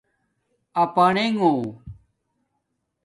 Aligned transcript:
اپانݣوں 0.83 1.55